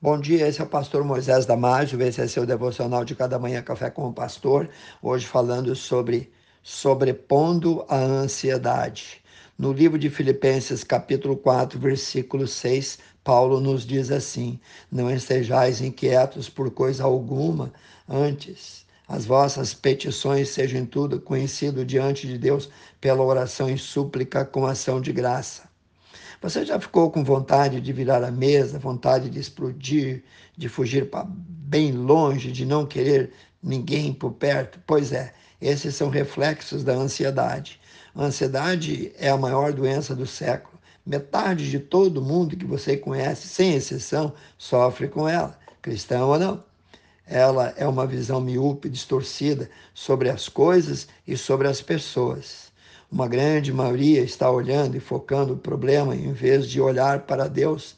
[0.00, 3.60] Bom dia, esse é o pastor Moisés Damásio, esse é seu devocional de cada manhã
[3.60, 4.70] Café com o Pastor,
[5.02, 6.30] hoje falando sobre
[6.62, 9.20] sobrepondo a ansiedade.
[9.58, 16.48] No livro de Filipenses, capítulo 4, versículo 6, Paulo nos diz assim: Não estejais inquietos
[16.48, 17.72] por coisa alguma,
[18.08, 22.70] antes as vossas petições sejam tudo conhecido diante de Deus
[23.00, 25.67] pela oração e súplica com ação de graça
[26.40, 30.22] você já ficou com vontade de virar a mesa, vontade de explodir,
[30.56, 34.78] de fugir para bem longe, de não querer ninguém por perto?
[34.86, 37.80] Pois é, esses são reflexos da ansiedade.
[38.14, 40.78] A ansiedade é a maior doença do século.
[41.04, 46.64] Metade de todo mundo que você conhece, sem exceção, sofre com ela, cristão ou não.
[47.26, 52.67] Ela é uma visão miúpe, distorcida sobre as coisas e sobre as pessoas.
[53.10, 57.96] Uma grande maioria está olhando e focando o problema em vez de olhar para Deus.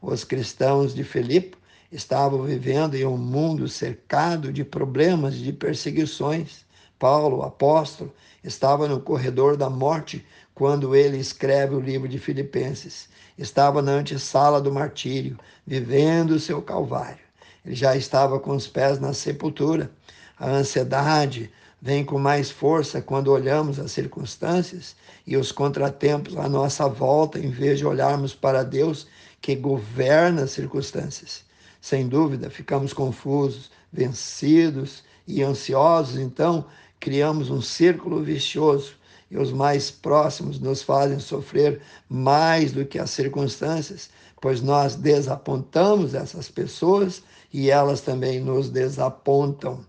[0.00, 1.56] Os cristãos de Filipe
[1.90, 6.64] estavam vivendo em um mundo cercado de problemas, de perseguições.
[6.96, 13.08] Paulo, apóstolo, estava no corredor da morte quando ele escreve o livro de Filipenses.
[13.36, 17.18] Estava na antessala do martírio, vivendo o seu calvário.
[17.64, 19.90] Ele já estava com os pés na sepultura.
[20.38, 21.50] A ansiedade,
[21.86, 27.48] vem com mais força quando olhamos as circunstâncias e os contratempos à nossa volta, em
[27.48, 29.06] vez de olharmos para Deus
[29.40, 31.44] que governa as circunstâncias.
[31.80, 36.66] Sem dúvida, ficamos confusos, vencidos e ansiosos, então
[36.98, 38.94] criamos um círculo vicioso
[39.30, 46.14] e os mais próximos nos fazem sofrer mais do que as circunstâncias, pois nós desapontamos
[46.14, 49.84] essas pessoas e elas também nos desapontam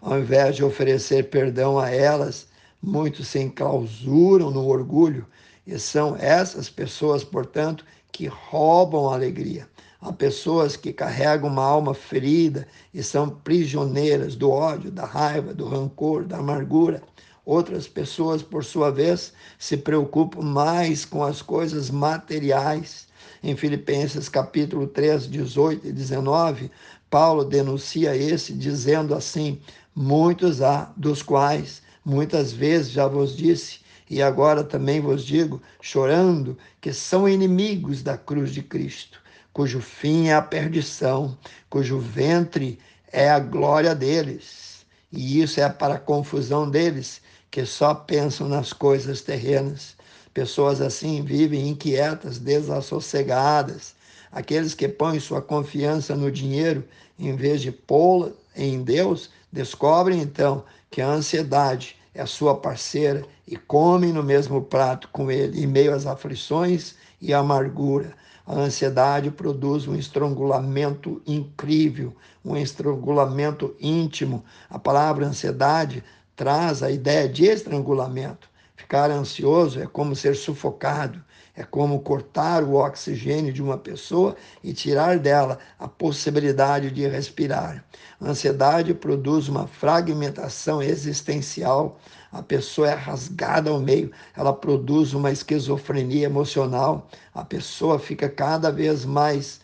[0.00, 2.46] ao invés de oferecer perdão a elas,
[2.82, 5.26] muitos se enclausuram no orgulho
[5.66, 9.68] e são essas pessoas, portanto, que roubam a alegria.
[10.00, 15.66] Há pessoas que carregam uma alma ferida e são prisioneiras do ódio, da raiva, do
[15.66, 17.02] rancor, da amargura.
[17.44, 23.06] Outras pessoas, por sua vez, se preocupam mais com as coisas materiais.
[23.42, 26.70] Em Filipenses capítulo 3, 18 e 19,
[27.10, 29.60] Paulo denuncia esse dizendo assim:
[29.94, 36.56] Muitos há, dos quais muitas vezes já vos disse, e agora também vos digo, chorando,
[36.80, 39.20] que são inimigos da cruz de Cristo,
[39.52, 41.36] cujo fim é a perdição,
[41.68, 42.78] cujo ventre
[43.12, 44.86] é a glória deles.
[45.10, 49.96] E isso é para a confusão deles, que só pensam nas coisas terrenas.
[50.32, 53.95] Pessoas assim vivem inquietas, desassossegadas.
[54.30, 56.84] Aqueles que põem sua confiança no dinheiro
[57.18, 63.56] em vez de pô-la em Deus Descobrem então que a ansiedade é sua parceira e
[63.56, 68.12] comem no mesmo prato com ele, em meio às aflições e amargura.
[68.46, 74.44] A ansiedade produz um estrangulamento incrível, um estrangulamento íntimo.
[74.68, 76.04] A palavra ansiedade
[76.36, 78.50] traz a ideia de estrangulamento.
[78.76, 81.24] Ficar ansioso é como ser sufocado,
[81.56, 87.82] é como cortar o oxigênio de uma pessoa e tirar dela a possibilidade de respirar.
[88.20, 91.98] A ansiedade produz uma fragmentação existencial.
[92.30, 97.08] A pessoa é rasgada ao meio, ela produz uma esquizofrenia emocional.
[97.32, 99.60] A pessoa fica cada vez mais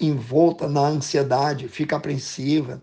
[0.00, 2.82] envolta na ansiedade, fica apreensiva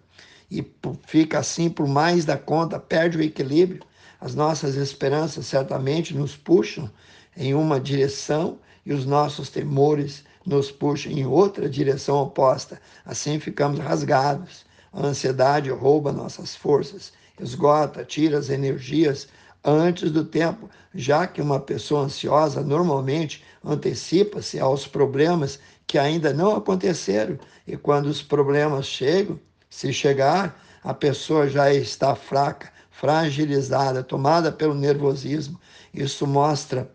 [0.52, 0.66] e
[1.08, 3.82] fica assim por mais da conta, perde o equilíbrio.
[4.22, 6.92] As nossas esperanças certamente nos puxam
[7.40, 12.82] em uma direção e os nossos temores nos puxam em outra direção oposta.
[13.06, 14.66] Assim ficamos rasgados.
[14.92, 19.30] A ansiedade rouba nossas forças, esgota, tira as energias
[19.64, 26.56] antes do tempo, já que uma pessoa ansiosa normalmente antecipa-se aos problemas que ainda não
[26.56, 29.40] aconteceram e quando os problemas chegam,
[29.70, 35.60] se chegar, a pessoa já está fraca, fragilizada, tomada pelo nervosismo.
[35.94, 36.90] Isso mostra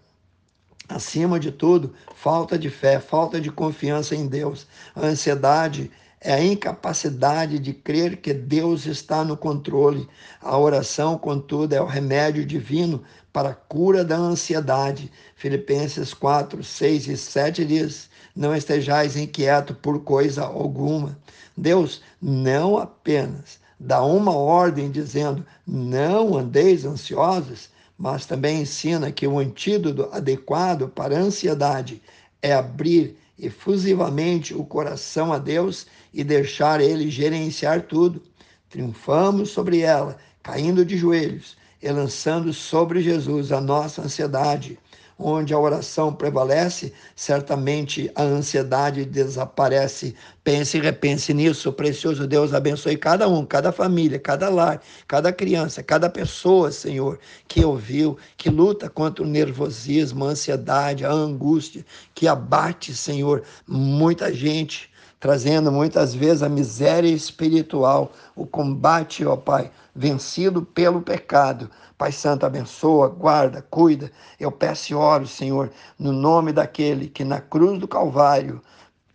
[0.88, 4.66] Acima de tudo, falta de fé, falta de confiança em Deus.
[4.94, 5.90] A ansiedade
[6.20, 10.08] é a incapacidade de crer que Deus está no controle.
[10.40, 13.02] A oração, contudo, é o remédio divino
[13.32, 15.10] para a cura da ansiedade.
[15.36, 21.18] Filipenses 4, 6 e 7 diz: Não estejais inquieto por coisa alguma.
[21.56, 29.38] Deus não apenas dá uma ordem dizendo: Não andeis ansiosos, mas também ensina que o
[29.38, 32.02] antídoto adequado para a ansiedade
[32.42, 38.22] é abrir efusivamente o coração a Deus e deixar Ele gerenciar tudo.
[38.68, 44.78] Triunfamos sobre ela, caindo de joelhos e lançando sobre Jesus a nossa ansiedade.
[45.18, 50.14] Onde a oração prevalece, certamente a ansiedade desaparece.
[50.42, 55.82] Pense e repense nisso, precioso Deus, abençoe cada um, cada família, cada lar, cada criança,
[55.82, 57.18] cada pessoa, Senhor,
[57.48, 61.84] que ouviu, que luta contra o nervosismo, a ansiedade, a angústia,
[62.14, 64.90] que abate, Senhor, muita gente
[65.24, 71.70] trazendo muitas vezes a miséria espiritual, o combate, ó Pai, vencido pelo pecado.
[71.96, 74.12] Pai Santo, abençoa, guarda, cuida.
[74.38, 78.60] Eu peço e oro, Senhor, no nome daquele que na cruz do Calvário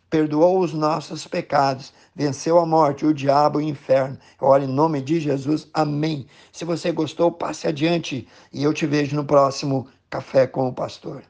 [0.09, 4.17] perdoou os nossos pecados, venceu a morte, o diabo e o inferno.
[4.41, 5.67] Eu oro em nome de Jesus.
[5.71, 6.25] Amém.
[6.51, 11.21] Se você gostou, passe adiante e eu te vejo no próximo Café com o Pastor.